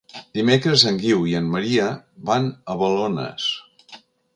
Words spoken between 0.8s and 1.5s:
en Guiu i